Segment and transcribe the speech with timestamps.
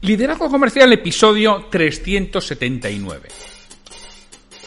[0.00, 3.28] Liderazgo Comercial, episodio 379.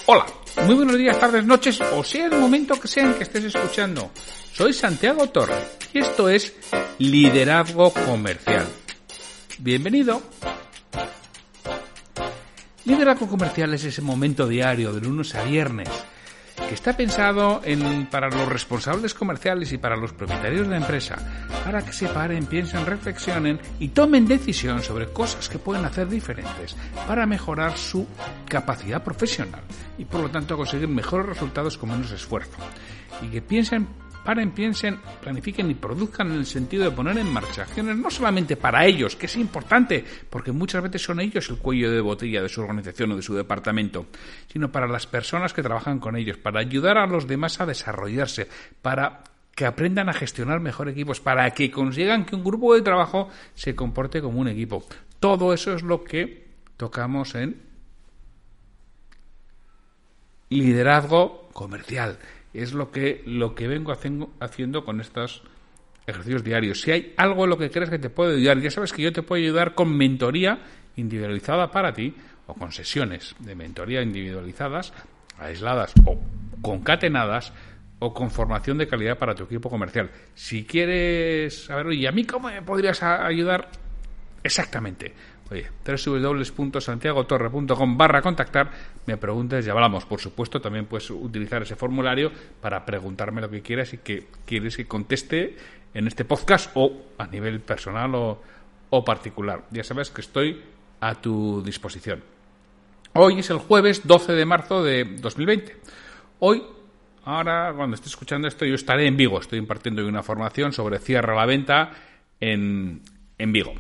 [0.08, 0.26] Hola,
[0.66, 4.12] muy buenos días, tardes, noches, o sea el momento que sea en que estés escuchando.
[4.52, 5.56] Soy Santiago Torre
[5.94, 6.54] y esto es
[7.00, 8.68] Liderazgo Comercial.
[9.60, 10.22] Bienvenido.
[12.84, 15.88] Liderazgo Comercial es ese momento diario de lunes a viernes
[16.56, 21.18] que está pensado en, para los responsables comerciales y para los propietarios de empresa,
[21.64, 26.76] para que se paren, piensen, reflexionen y tomen decisión sobre cosas que pueden hacer diferentes
[27.08, 28.08] para mejorar su
[28.48, 29.62] capacidad profesional
[29.98, 32.58] y por lo tanto conseguir mejores resultados con menos esfuerzo.
[33.22, 33.88] Y que piensen
[34.24, 38.56] paren, piensen, planifiquen y produzcan en el sentido de poner en marcha acciones no solamente
[38.56, 42.50] para ellos, que es importante, porque muchas veces son ellos el cuello de botella de
[42.50, 44.08] su organización o de su departamento,
[44.48, 48.48] sino para las personas que trabajan con ellos, para ayudar a los demás a desarrollarse,
[48.82, 49.24] para
[49.56, 53.76] que aprendan a gestionar mejor equipos, para que consigan que un grupo de trabajo se
[53.76, 54.86] comporte como un equipo.
[55.20, 56.48] Todo eso es lo que
[56.78, 57.62] tocamos en
[60.50, 62.18] liderazgo comercial
[62.54, 63.94] es lo que, lo que vengo
[64.40, 65.44] haciendo con estos
[66.06, 66.82] ejercicios diarios.
[66.82, 69.14] Si hay algo en lo que crees que te puede ayudar, ya sabes que yo
[69.14, 70.60] te puedo ayudar con mentoría
[70.96, 72.14] individualizada para ti
[72.48, 74.94] o con sesiones de mentoría individualizadas,
[75.40, 76.20] aisladas o
[76.62, 77.54] concatenadas
[78.00, 80.10] o con formación de calidad para tu equipo comercial.
[80.34, 83.70] Si quieres saberlo, ¿y a mí cómo me podrías ayudar?
[84.44, 85.14] Exactamente.
[85.52, 88.72] Oye, www.santiagotorre.com barra contactar,
[89.06, 90.06] me preguntes y hablamos.
[90.06, 92.32] Por supuesto, también puedes utilizar ese formulario
[92.62, 95.58] para preguntarme lo que quieras y que quieres que conteste
[95.94, 98.42] en este podcast o a nivel personal o,
[98.92, 99.66] o particular.
[99.72, 100.62] Ya sabes que estoy
[101.02, 102.24] a tu disposición.
[103.14, 105.76] Hoy es el jueves 12 de marzo de 2020.
[106.40, 106.64] Hoy,
[107.26, 109.42] ahora, cuando esté escuchando esto, yo estaré en Vigo.
[109.42, 111.92] Estoy impartiendo una formación sobre cierre a la venta
[112.40, 113.02] en,
[113.38, 113.74] en Vigo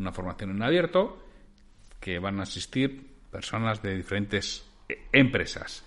[0.00, 1.18] una formación en abierto
[2.00, 5.84] que van a asistir personas de diferentes eh, empresas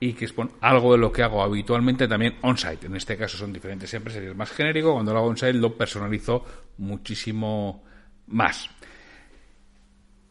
[0.00, 2.86] y que es algo de lo que hago habitualmente también on-site.
[2.86, 4.94] En este caso son diferentes empresas y es más genérico.
[4.94, 6.44] Cuando lo hago on-site lo personalizo
[6.78, 7.84] muchísimo
[8.26, 8.68] más.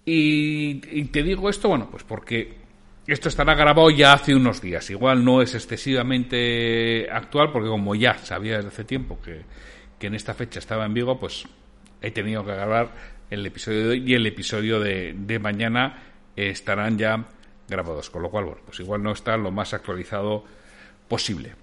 [0.04, 2.58] Y, y, te digo esto, bueno, pues porque
[3.08, 4.90] esto estará grabado ya hace unos días.
[4.90, 9.44] Igual no es excesivamente actual porque como ya sabía desde hace tiempo que,
[9.98, 11.48] que en esta fecha estaba en Vigo, pues
[12.02, 12.92] he tenido que grabar
[13.30, 16.04] el episodio de hoy y el episodio de, de mañana
[16.36, 17.26] estarán ya
[17.68, 20.44] grabados, con lo cual, bueno, pues igual no está lo más actualizado
[21.08, 21.56] posible.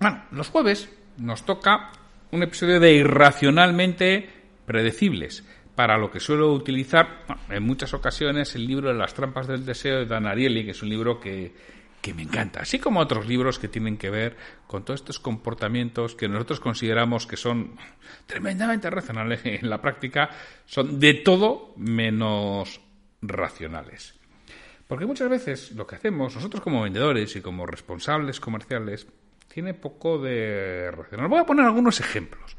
[0.00, 1.90] Bueno, los jueves nos toca
[2.30, 4.28] un episodio de irracionalmente
[4.66, 5.44] predecibles,
[5.78, 10.00] para lo que suelo utilizar en muchas ocasiones el libro de las trampas del deseo
[10.00, 11.54] de Dan Ariely, que es un libro que,
[12.00, 14.36] que me encanta, así como otros libros que tienen que ver
[14.66, 17.76] con todos estos comportamientos que nosotros consideramos que son
[18.26, 20.30] tremendamente racionales en la práctica,
[20.64, 22.80] son de todo menos
[23.20, 24.14] racionales.
[24.86, 29.06] Porque muchas veces lo que hacemos nosotros como vendedores y como responsables comerciales
[29.52, 31.28] tiene poco de racional.
[31.28, 32.56] Voy a poner algunos ejemplos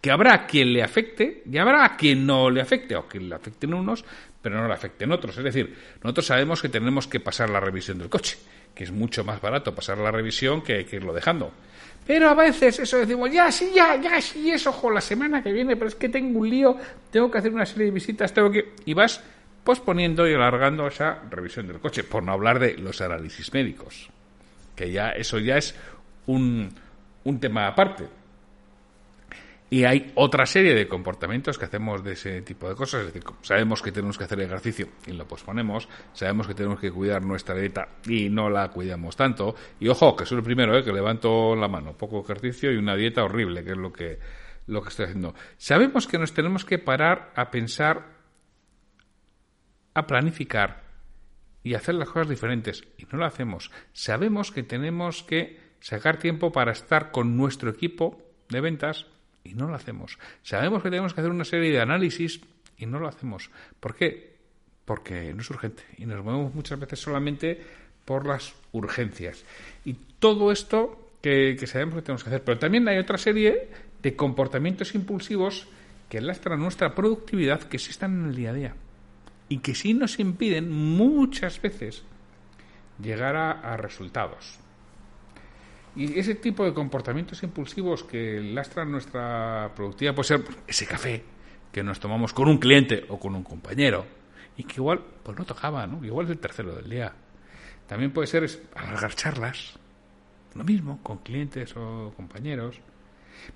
[0.00, 3.18] que habrá a quien le afecte y habrá a quien no le afecte, o que
[3.18, 4.04] le afecten unos,
[4.42, 5.38] pero no le afecten otros.
[5.38, 8.36] Es decir, nosotros sabemos que tenemos que pasar la revisión del coche
[8.74, 11.52] que es mucho más barato pasar la revisión que, que irlo dejando.
[12.06, 15.52] Pero a veces eso decimos, ya, sí, ya, ya, sí, eso, ojo, la semana que
[15.52, 16.76] viene, pero es que tengo un lío,
[17.10, 18.74] tengo que hacer una serie de visitas, tengo que...
[18.84, 19.22] Y vas
[19.64, 24.10] posponiendo y alargando esa revisión del coche, por no hablar de los análisis médicos,
[24.76, 25.74] que ya eso ya es
[26.26, 26.74] un,
[27.24, 28.04] un tema aparte.
[29.70, 33.00] Y hay otra serie de comportamientos que hacemos de ese tipo de cosas.
[33.00, 35.88] Es decir, sabemos que tenemos que hacer ejercicio y lo posponemos.
[36.12, 39.56] Sabemos que tenemos que cuidar nuestra dieta y no la cuidamos tanto.
[39.80, 40.84] Y ojo, que soy el primero ¿eh?
[40.84, 41.96] que levanto la mano.
[41.96, 44.18] Poco ejercicio y una dieta horrible, que es lo que,
[44.66, 45.34] lo que estoy haciendo.
[45.56, 48.12] Sabemos que nos tenemos que parar a pensar,
[49.94, 50.84] a planificar
[51.64, 52.84] y hacer las cosas diferentes.
[52.98, 53.72] Y no lo hacemos.
[53.92, 59.06] Sabemos que tenemos que sacar tiempo para estar con nuestro equipo de ventas
[59.44, 60.18] y no lo hacemos.
[60.42, 62.40] Sabemos que tenemos que hacer una serie de análisis
[62.78, 63.50] y no lo hacemos.
[63.78, 64.34] ¿Por qué?
[64.84, 67.60] Porque no es urgente y nos movemos muchas veces solamente
[68.04, 69.44] por las urgencias.
[69.84, 72.44] Y todo esto que, sabemos que tenemos que hacer.
[72.44, 73.68] Pero también hay otra serie
[74.02, 75.66] de comportamientos impulsivos
[76.08, 78.74] que lastran nuestra productividad que sí están en el día a día
[79.48, 82.02] y que sí nos impiden muchas veces
[83.02, 84.58] llegar a, resultados.
[85.96, 91.22] Y ese tipo de comportamientos impulsivos que lastran nuestra productividad puede ser ese café
[91.70, 94.04] que nos tomamos con un cliente o con un compañero
[94.56, 96.04] y que igual pues no tocaba, ¿no?
[96.04, 97.12] Igual es el tercero del día.
[97.86, 99.78] También puede ser alargar charlas,
[100.54, 102.80] lo mismo, con clientes o compañeros.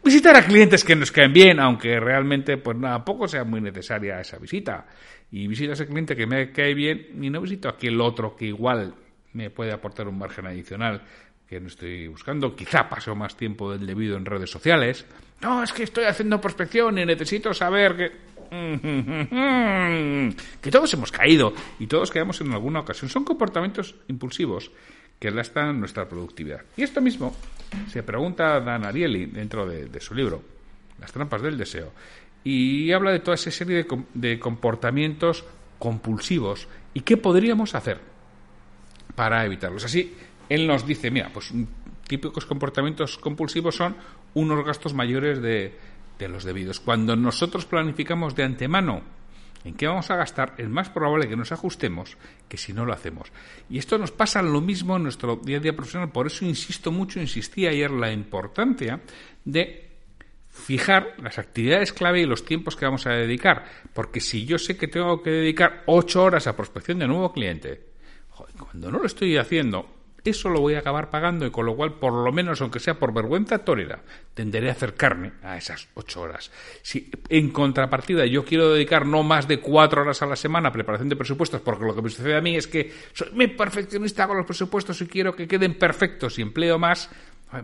[0.04, 4.20] Visitar a clientes que nos caen bien, aunque realmente pues nada, poco sea muy necesaria
[4.20, 4.86] esa visita.
[5.30, 8.36] Y visito a ese cliente que me cae bien y no visito a aquel otro
[8.36, 8.94] que igual
[9.32, 11.02] me puede aportar un margen adicional
[11.48, 12.54] que no estoy buscando.
[12.54, 15.06] Quizá paso más tiempo del debido en redes sociales.
[15.40, 18.28] No, es que estoy haciendo prospección y necesito saber que...
[20.60, 23.10] que todos hemos caído y todos quedamos en alguna ocasión.
[23.10, 24.70] Son comportamientos impulsivos
[25.18, 26.62] que lastan nuestra productividad.
[26.76, 27.34] Y esto mismo
[27.90, 30.42] se pregunta Dan Ariely dentro de, su libro,
[30.98, 31.92] Las trampas del deseo,
[32.44, 35.44] y habla de toda esa serie de, de comportamientos
[35.78, 38.00] compulsivos y qué podríamos hacer
[39.14, 39.84] para evitarlos.
[39.84, 40.14] Así,
[40.48, 41.52] él nos dice, mira, pues
[42.06, 43.96] típicos comportamientos compulsivos son
[44.34, 45.74] unos gastos mayores de,
[46.18, 46.80] de los debidos.
[46.80, 49.02] Cuando nosotros planificamos de antemano
[49.64, 52.16] en qué vamos a gastar, es más probable que nos ajustemos
[52.48, 53.30] que si no lo hacemos.
[53.68, 56.10] Y esto nos pasa lo mismo en nuestro día a día profesional.
[56.10, 59.00] Por eso insisto mucho, insistí ayer, la importancia
[59.44, 59.88] de
[60.48, 63.64] fijar las actividades clave y los tiempos que vamos a dedicar.
[63.92, 67.88] Porque si yo sé que tengo que dedicar ocho horas a prospección de nuevo cliente,
[68.58, 71.94] cuando no lo estoy haciendo, eso lo voy a acabar pagando y con lo cual,
[71.94, 74.00] por lo menos, aunque sea por vergüenza torera,
[74.34, 76.50] tenderé a acercarme a esas ocho horas.
[76.82, 80.72] Si en contrapartida yo quiero dedicar no más de cuatro horas a la semana a
[80.72, 84.26] preparación de presupuestos, porque lo que me sucede a mí es que soy muy perfeccionista
[84.26, 87.10] con los presupuestos y quiero que queden perfectos y empleo más,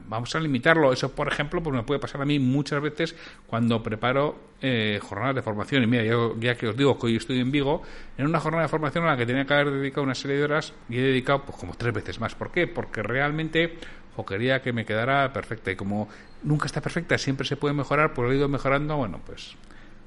[0.06, 0.92] Vamos a limitarlo.
[0.92, 3.14] Eso, por ejemplo, pues me puede pasar a mí muchas veces
[3.46, 5.82] cuando preparo eh, jornadas de formación.
[5.82, 7.82] Y mira, yo ya que os digo que hoy estoy en Vigo,
[8.16, 10.44] en una jornada de formación a la que tenía que haber dedicado una serie de
[10.44, 12.34] horas y he dedicado pues como tres veces más.
[12.34, 12.66] ¿Por qué?
[12.66, 13.78] Porque realmente
[14.16, 15.70] o quería que me quedara perfecta.
[15.70, 16.08] Y como
[16.42, 19.56] nunca está perfecta, siempre se puede mejorar, pues he ido mejorando, bueno, pues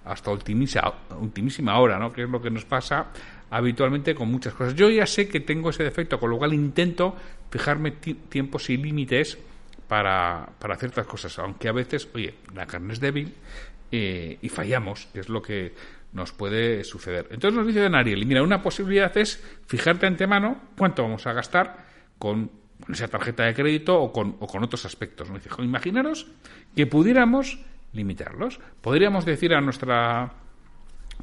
[0.06, 2.13] hasta ultimísima, ultimísima hora, ¿no?
[2.13, 3.07] Que es lo que nos pasa
[3.50, 4.74] habitualmente con muchas cosas.
[4.74, 7.15] Yo ya sé que tengo ese defecto, con lo cual intento
[7.50, 9.38] fijarme tiempos y límites
[9.88, 13.34] para, para ciertas cosas, aunque a veces, oye, la carne es débil
[13.92, 15.74] eh, y fallamos, que es lo que
[16.13, 17.28] nos puede suceder.
[17.31, 21.86] Entonces nos dice Ariel, mira, una posibilidad es fijarte antemano cuánto vamos a gastar
[22.18, 22.51] con,
[22.92, 25.30] esa tarjeta de crédito o con, o con otros aspectos.
[25.30, 26.28] Nos dice, imaginaros
[26.75, 27.60] que pudiéramos
[27.94, 28.60] limitarlos.
[28.81, 30.34] Podríamos decir a nuestra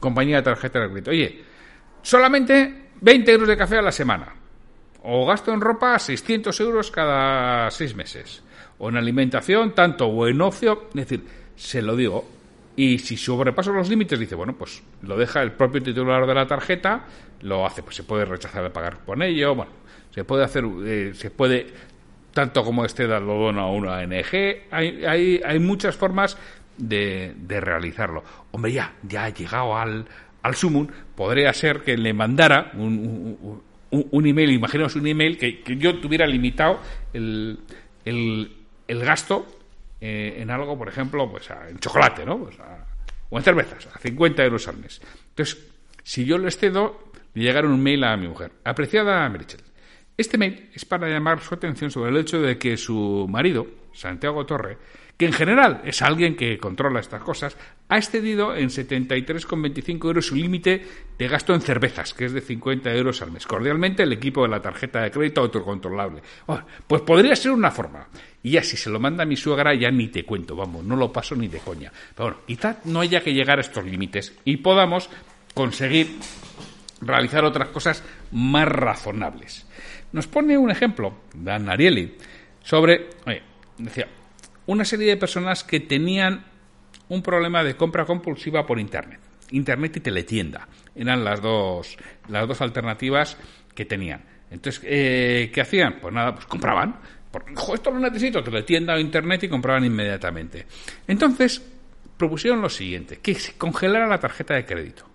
[0.00, 1.44] compañía de tarjeta de crédito, oye,
[2.02, 4.34] solamente 20 euros de café a la semana.
[5.02, 8.43] O gasto en ropa 600 euros cada seis meses
[8.78, 11.24] o en alimentación, tanto o en ocio, es decir,
[11.56, 12.24] se lo digo.
[12.76, 16.46] Y si sobrepaso los límites, dice, bueno, pues lo deja el propio titular de la
[16.46, 17.04] tarjeta,
[17.42, 19.70] lo hace, pues se puede rechazar de pagar con ello, bueno,
[20.10, 21.68] se puede hacer, eh, se puede,
[22.32, 26.36] tanto como este lo dona a una ONG, hay, hay, hay muchas formas
[26.76, 28.24] de, de, realizarlo.
[28.50, 30.06] Hombre, ya, ya ha llegado al,
[30.42, 35.76] al sumum, podría ser que le mandara un, un, email, imaginaos un email que, que
[35.76, 36.80] yo tuviera limitado
[37.12, 37.60] el,
[38.04, 39.46] el el gasto
[40.00, 42.38] eh, en algo, por ejemplo, pues en chocolate, ¿no?
[42.38, 42.56] Pues
[43.30, 45.00] o en cervezas, a 50 euros al mes.
[45.30, 45.58] Entonces,
[46.02, 48.52] si yo le excedo, le llegará un mail a mi mujer.
[48.64, 49.60] Apreciada Merichel,
[50.16, 54.46] este mail es para llamar su atención sobre el hecho de que su marido, Santiago
[54.46, 54.78] Torre,
[55.16, 57.56] que en general es alguien que controla estas cosas,
[57.88, 62.92] ha excedido en 73,25 euros su límite de gasto en cervezas, que es de 50
[62.94, 63.46] euros al mes.
[63.46, 66.22] Cordialmente, el equipo de la tarjeta de crédito autocontrolable.
[66.46, 68.08] Oh, pues podría ser una forma.
[68.42, 70.96] Y ya si se lo manda a mi suegra, ya ni te cuento, vamos, no
[70.96, 71.92] lo paso ni de coña.
[72.14, 75.08] Pero bueno, quizá no haya que llegar a estos límites y podamos
[75.54, 76.18] conseguir
[77.00, 78.02] realizar otras cosas
[78.32, 79.63] más razonables.
[80.14, 82.14] Nos pone un ejemplo, Dan Ariely,
[82.62, 83.42] sobre, oye,
[83.76, 84.06] decía,
[84.66, 86.44] una serie de personas que tenían
[87.08, 89.18] un problema de compra compulsiva por Internet.
[89.50, 90.68] Internet y teletienda.
[90.94, 91.96] Eran las dos,
[92.28, 93.36] las dos alternativas
[93.74, 94.22] que tenían.
[94.52, 95.98] Entonces, eh, ¿qué hacían?
[96.00, 96.94] Pues nada, pues compraban.
[97.32, 100.64] Porque, esto lo necesito, teletienda o Internet y compraban inmediatamente.
[101.08, 101.60] Entonces,
[102.16, 105.13] propusieron lo siguiente, que se congelara la tarjeta de crédito.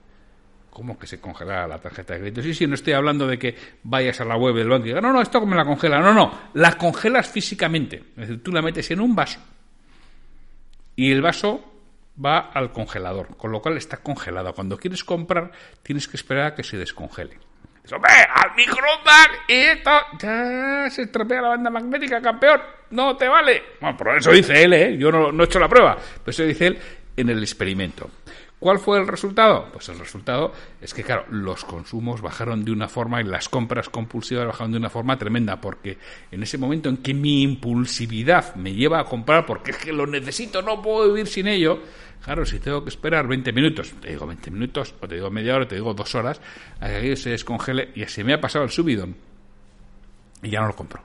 [0.79, 2.41] ¿Cómo que se congelara la tarjeta de crédito?
[2.41, 5.03] Sí, sí, no estoy hablando de que vayas a la web del banco y digas,
[5.03, 5.99] no, no, esto me la congela.
[5.99, 7.97] No, no, la congelas físicamente.
[7.97, 9.41] Es decir, tú la metes en un vaso
[10.95, 11.69] y el vaso
[12.25, 14.53] va al congelador, con lo cual está congelada.
[14.53, 15.51] Cuando quieres comprar,
[15.83, 17.37] tienes que esperar a que se descongele.
[17.93, 19.27] ¡Hombre, al microondas!
[19.49, 22.61] Y esto ya se estropea la banda magnética, campeón.
[22.91, 23.63] No te vale.
[23.81, 24.97] Bueno, por eso dice él, ¿eh?
[24.97, 25.97] Yo no, no he hecho la prueba.
[25.97, 26.79] Pero eso dice él
[27.17, 28.09] en el experimento.
[28.59, 29.69] ¿Cuál fue el resultado?
[29.71, 30.51] Pues el resultado
[30.81, 34.77] es que, claro, los consumos bajaron de una forma y las compras compulsivas bajaron de
[34.77, 35.97] una forma tremenda, porque
[36.29, 40.05] en ese momento en que mi impulsividad me lleva a comprar porque es que lo
[40.05, 41.79] necesito, no puedo vivir sin ello,
[42.21, 45.55] claro, si tengo que esperar 20 minutos, te digo 20 minutos, o te digo media
[45.55, 46.41] hora, te digo dos horas,
[46.81, 49.15] a que aquello se descongele y así me ha pasado el subidón
[50.43, 51.01] y ya no lo compro,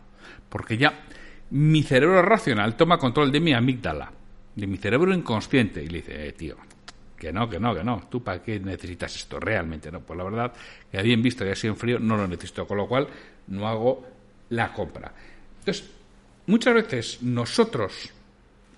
[0.49, 1.05] porque ya
[1.51, 4.11] mi cerebro racional toma control de mi amígdala,
[4.57, 6.57] de mi cerebro inconsciente y le dice, eh, tío,
[7.25, 8.07] que no, que no, que no.
[8.11, 9.41] ¿Tú para qué necesitas esto?
[9.41, 10.01] Realmente no.
[10.01, 10.53] Pues la verdad,
[10.91, 12.67] que bien visto y así en frío, no lo necesito.
[12.67, 13.09] Con lo cual,
[13.49, 14.07] no hago
[14.51, 15.13] la compra.
[15.61, 15.91] Entonces,
[16.47, 18.13] muchas veces nosotros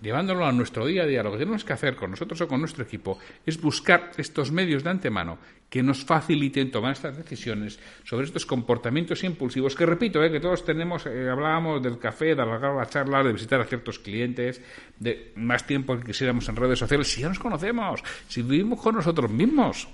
[0.07, 2.61] llevándolo a nuestro día a día, lo que tenemos que hacer con nosotros o con
[2.61, 8.27] nuestro equipo es buscar estos medios de antemano que nos faciliten tomar estas decisiones sobre
[8.27, 12.75] estos comportamientos impulsivos, que repito, eh, que todos tenemos, eh, hablábamos del café, de alargar
[12.77, 14.63] la charla, de visitar a ciertos clientes,
[14.99, 18.95] de más tiempo que quisiéramos en redes sociales, si ya nos conocemos, si vivimos con
[18.95, 19.89] nosotros mismos,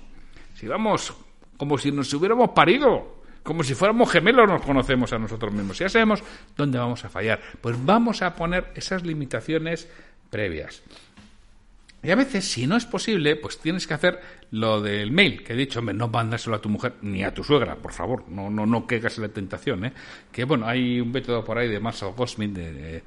[0.53, 1.11] si vamos
[1.57, 3.12] como si nos hubiéramos parido,
[3.43, 5.77] como si fuéramos gemelos nos conocemos a nosotros mismos.
[5.77, 6.23] Ya sabemos
[6.55, 7.41] dónde vamos a fallar.
[7.61, 9.87] Pues vamos a poner esas limitaciones
[10.29, 10.81] previas.
[12.01, 14.19] Y a veces, si no es posible, pues tienes que hacer
[14.51, 17.45] lo del mail, que he dicho, hombre, no mandárselo a tu mujer ni a tu
[17.45, 19.93] suegra, por favor, no, no, no caigas en la tentación, ¿eh?
[20.29, 23.03] Que bueno, hay un método por ahí de Marshall Gosmin, de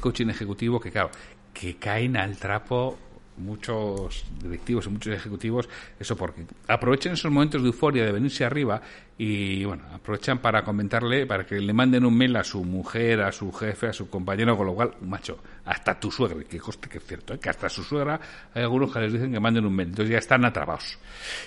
[0.00, 1.10] coaching ejecutivo, que claro,
[1.52, 2.98] que caen al trapo
[3.38, 5.68] muchos directivos y muchos ejecutivos
[5.98, 8.80] eso porque aprovechan esos momentos de euforia de venirse arriba
[9.16, 13.32] y bueno aprovechan para comentarle para que le manden un mail a su mujer a
[13.32, 16.98] su jefe a su compañero con lo cual macho hasta tu suegra que coste que
[16.98, 17.38] es cierto ¿eh?
[17.40, 18.20] que hasta su suegra
[18.54, 20.98] hay algunos que les dicen que manden un mail entonces ya están atrabados.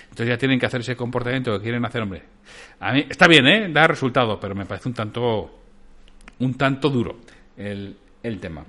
[0.04, 2.22] Entonces ya tienen que hacer ese comportamiento que quieren hacer hombre.
[2.80, 5.58] A mí está bien eh da resultado pero me parece un tanto
[6.38, 7.16] un tanto duro
[7.56, 8.64] el, el tema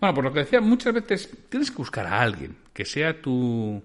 [0.00, 3.82] bueno, por lo que decía, muchas veces tienes que buscar a alguien que sea tu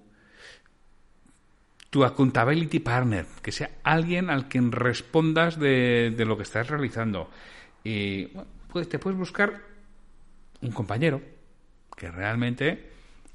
[1.90, 7.30] tu accountability partner, que sea alguien al quien respondas de, lo que estás realizando.
[7.84, 8.28] Y
[8.70, 9.62] pues te puedes buscar
[10.62, 11.22] un compañero
[11.98, 12.92] que realmente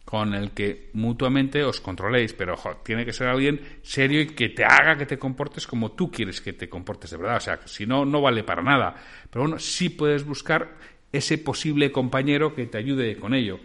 [0.06, 4.64] con el que mutuamente os controléis, pero tiene que ser alguien serio y que te
[4.64, 7.36] haga que te comportes como tú quieres que te comportes de verdad.
[7.36, 8.94] O sea, si no, no vale para nada.
[9.28, 10.76] Pero bueno, sí puedes buscar
[11.16, 13.58] ese posible compañero que te ayude con ello.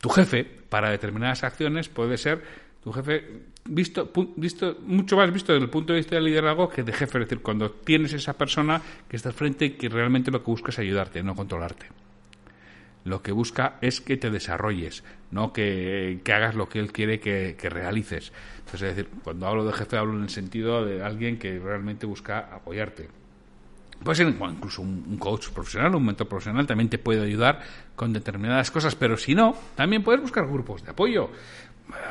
[0.00, 2.42] Tu jefe, para determinadas acciones, puede ser
[2.82, 3.24] tu jefe
[3.64, 7.18] visto, visto mucho más visto desde el punto de vista del liderazgo que de jefe.
[7.18, 10.50] Es decir, cuando tienes esa persona que está al frente y que realmente lo que
[10.50, 11.86] busca es ayudarte, no controlarte.
[13.04, 17.56] Lo que busca es que te desarrolles, no que, hagas lo que él quiere que,
[17.58, 18.32] que realices.
[18.58, 22.06] Entonces, es decir, cuando hablo de jefe hablo en el sentido de alguien que realmente
[22.06, 23.08] busca apoyarte.
[24.02, 27.60] Puede ser incluso un, coach profesional, un mentor profesional también te puede ayudar
[27.96, 31.30] con determinadas cosas, pero si no, también puedes buscar grupos de apoyo.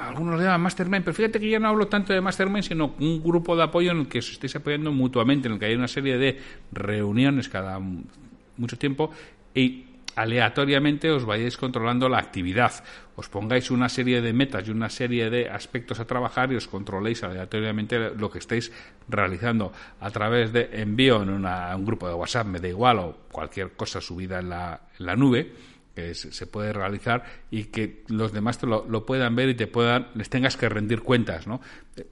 [0.01, 3.23] Algunos le llaman mastermind, pero fíjate que yo no hablo tanto de mastermind, sino un
[3.23, 5.87] grupo de apoyo en el que os estéis apoyando mutuamente, en el que hay una
[5.87, 6.39] serie de
[6.71, 9.11] reuniones cada mucho tiempo
[9.53, 9.86] y
[10.17, 12.73] aleatoriamente os vayáis controlando la actividad,
[13.13, 16.65] os pongáis una serie de metas y una serie de aspectos a trabajar y os
[16.65, 18.73] controléis aleatoriamente lo que estáis
[19.07, 19.71] realizando.
[20.01, 24.01] A través de envío en un grupo de WhatsApp, me da igual, o cualquier cosa
[24.01, 29.35] subida en la nube que se puede realizar y que los demás te lo, puedan
[29.35, 31.59] ver y te puedan les tengas que rendir cuentas no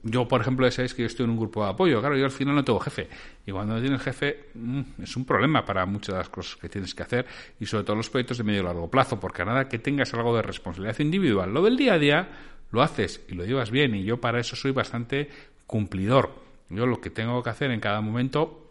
[0.02, 2.00] yo por ejemplo sabéis que yo estoy en un grupo de apoyo.
[2.00, 3.08] Claro yo al final no tengo jefe.
[3.46, 6.68] Y cuando no tienes jefe mm, es un problema para muchas de las cosas que
[6.68, 7.26] tienes que hacer
[7.60, 10.12] y sobre todo los proyectos de medio y largo plazo porque a nada que tengas
[10.14, 12.28] algo de responsabilidad individual lo del día a día
[12.72, 15.30] lo haces y lo llevas bien y yo para eso soy bastante
[15.68, 16.34] cumplidor.
[16.70, 18.68] Yo lo que tengo que hacer en cada momento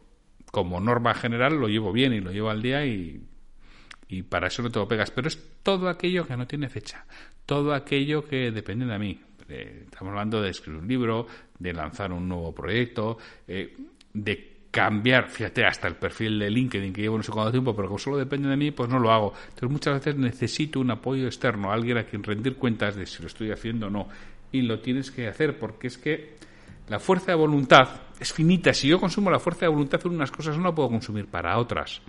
[0.52, 3.24] como norma general lo llevo bien y lo llevo al día y
[4.08, 7.06] y para eso no tengo pegas, pero es todo aquello que no tiene fecha,
[7.46, 9.20] todo aquello que depende de mí.
[9.48, 13.76] Eh, estamos hablando de escribir un libro, de lanzar un nuevo proyecto, eh,
[14.14, 17.88] de cambiar, fíjate, hasta el perfil de LinkedIn que llevo no sé cuánto tiempo, pero
[17.88, 19.34] como solo depende de mí, pues no lo hago.
[19.46, 23.28] Entonces muchas veces necesito un apoyo externo, alguien a quien rendir cuentas de si lo
[23.28, 24.10] estoy haciendo o no.
[24.52, 26.36] Y lo tienes que hacer porque es que
[26.90, 27.88] la fuerza de voluntad
[28.20, 28.74] es finita.
[28.74, 31.58] Si yo consumo la fuerza de voluntad en unas cosas, no la puedo consumir para
[31.58, 32.02] otras.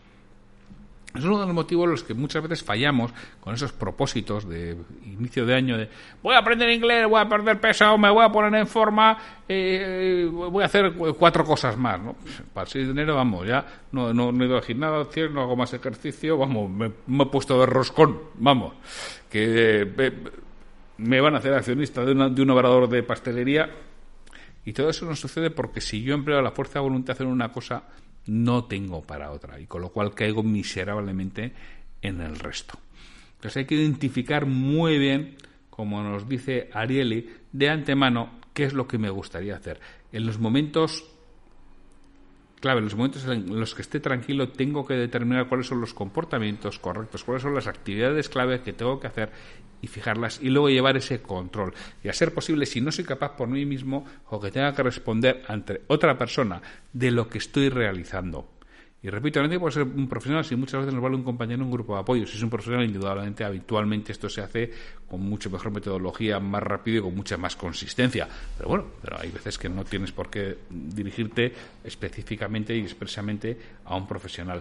[1.18, 5.46] Es uno de los motivos los que muchas veces fallamos con esos propósitos de inicio
[5.46, 5.88] de año de
[6.22, 9.16] voy a aprender inglés, voy a perder peso, me voy a poner en forma,
[9.48, 12.00] eh, voy a hacer cuatro cosas más.
[12.00, 12.16] ¿no?
[12.52, 15.56] Para el 6 de enero, vamos, ya no, no, he ido al gimnasio, no hago
[15.56, 18.74] más ejercicio, vamos, me, he puesto de roscón, vamos,
[19.30, 20.12] que eh,
[20.98, 23.70] me van a hacer accionista de, de un obrador de pastelería.
[24.64, 27.52] Y todo eso no sucede porque si yo empleo la fuerza de voluntad en una
[27.52, 27.84] cosa,
[28.26, 31.52] no tengo para otra y con lo cual caigo miserablemente
[32.02, 32.78] en el resto.
[33.36, 35.36] Entonces hay que identificar muy bien
[35.76, 39.78] como nos dice Arieli, de antemano qué es lo que me gustaría hacer.
[40.10, 41.04] En los momentos
[42.60, 45.94] clave, en los momentos en los que esté tranquilo tengo que determinar cuáles son los
[45.94, 49.30] comportamientos correctos, cuáles son las actividades clave que tengo que hacer
[49.82, 51.74] y fijarlas y luego llevar ese control.
[52.02, 54.82] Y a ser posible, si no soy capaz por mí mismo o que tenga que
[54.82, 58.55] responder ante otra persona de lo que estoy realizando.
[59.06, 61.70] Y repito, no puede ser un profesional si muchas veces nos vale un compañero un
[61.70, 62.26] grupo de apoyo.
[62.26, 64.68] Si es un profesional, indudablemente, habitualmente esto se hace
[65.08, 68.26] con mucha mejor metodología, más rápido y con mucha más consistencia.
[68.56, 73.94] Pero bueno, pero hay veces que no tienes por qué dirigirte específicamente y expresamente a
[73.94, 74.60] un profesional.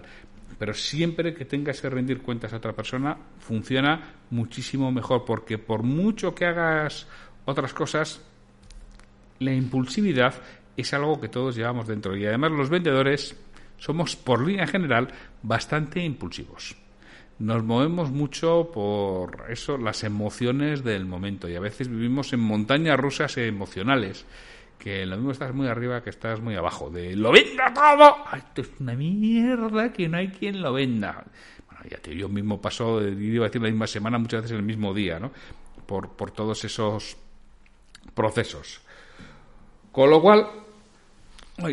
[0.56, 5.82] Pero siempre que tengas que rendir cuentas a otra persona, funciona muchísimo mejor, porque por
[5.82, 7.08] mucho que hagas
[7.46, 8.20] otras cosas,
[9.40, 10.34] la impulsividad
[10.76, 12.16] es algo que todos llevamos dentro.
[12.16, 13.34] Y además los vendedores
[13.78, 15.08] somos, por línea general,
[15.42, 16.76] bastante impulsivos.
[17.38, 22.98] Nos movemos mucho por eso, las emociones del momento, y a veces vivimos en montañas
[22.98, 24.24] rusas emocionales,
[24.78, 28.62] que lo mismo estás muy arriba que estás muy abajo, de lo venda todo, esto
[28.62, 31.24] es una mierda que no hay quien lo venda.
[31.66, 34.62] Bueno, ya te, yo mismo paso, iba a decir la misma semana, muchas veces el
[34.62, 35.30] mismo día, ¿no?
[35.86, 37.18] Por, por todos esos
[38.14, 38.80] procesos.
[39.92, 40.46] Con lo cual,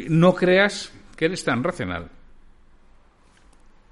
[0.10, 0.92] no creas
[1.24, 2.10] que eres tan racional,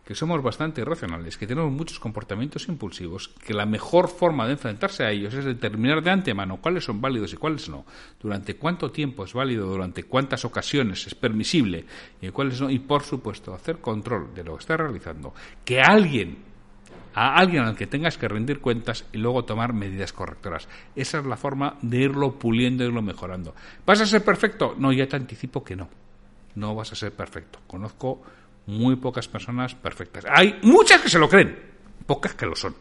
[0.04, 5.06] que somos bastante racionales, que tenemos muchos comportamientos impulsivos, que la mejor forma de enfrentarse
[5.06, 7.86] a ellos es determinar de antemano cuáles son válidos y cuáles no,
[8.20, 11.86] durante cuánto tiempo es válido, durante cuántas ocasiones es permisible
[12.20, 15.34] y cuáles no, y por supuesto hacer control de lo que estás realizando,
[15.64, 16.38] que alguien
[17.14, 20.68] a alguien al que tengas que rendir cuentas y luego tomar medidas correctoras.
[20.98, 23.56] Esa es la forma de irlo puliendo, irlo mejorando.
[23.86, 24.76] ¿Vas a ser perfecto?
[24.78, 25.88] No, ya te anticipo que no
[26.56, 27.60] no vas a ser perfecto.
[27.68, 28.22] Conozco
[28.68, 30.26] muy pocas personas perfectas.
[30.30, 31.58] Hay muchas que se lo creen,
[32.06, 32.76] pocas que lo son.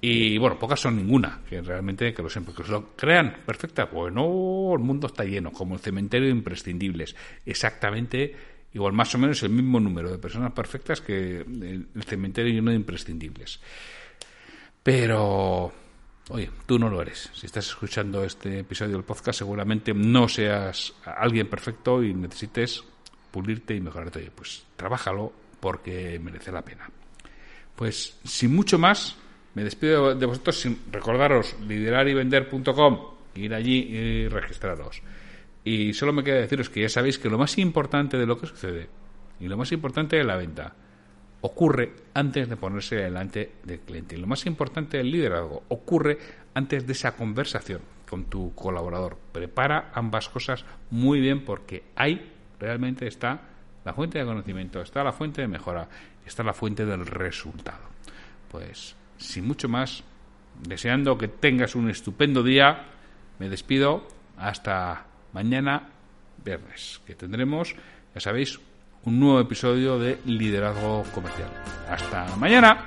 [0.00, 3.86] Y bueno, pocas son ninguna, que realmente que lo sean, porque se lo crean perfecta.
[3.86, 7.16] Bueno, el mundo está lleno, como el cementerio de imprescindibles.
[7.46, 8.36] Exactamente,
[8.74, 12.76] igual más o menos el mismo número de personas perfectas que el cementerio lleno de
[12.76, 13.60] imprescindibles.
[14.82, 15.72] Pero,
[16.28, 17.30] oye, tú no lo eres.
[17.32, 22.84] Si estás escuchando este episodio del podcast, seguramente no seas alguien perfecto y necesites
[23.34, 24.30] pulirte y mejorarte.
[24.32, 26.88] pues trabájalo porque merece la pena.
[27.74, 29.16] Pues sin mucho más,
[29.54, 33.00] me despido de vosotros sin recordaros liderarivender.com,
[33.34, 35.02] ir allí y registraros.
[35.64, 38.46] Y solo me queda deciros que ya sabéis que lo más importante de lo que
[38.46, 38.88] sucede
[39.40, 40.72] y lo más importante de la venta
[41.40, 44.14] ocurre antes de ponerse delante del cliente.
[44.14, 46.18] Y lo más importante del liderazgo ocurre
[46.54, 49.18] antes de esa conversación con tu colaborador.
[49.32, 52.33] Prepara ambas cosas muy bien porque hay
[52.64, 53.40] realmente está
[53.84, 55.88] la fuente de conocimiento, está la fuente de mejora,
[56.24, 57.84] está la fuente del resultado.
[58.50, 60.02] Pues, sin mucho más,
[60.66, 62.86] deseando que tengas un estupendo día,
[63.38, 65.90] me despido hasta mañana
[66.44, 67.74] viernes, que tendremos,
[68.14, 68.58] ya sabéis,
[69.04, 71.50] un nuevo episodio de Liderazgo Comercial.
[71.88, 72.86] Hasta mañana.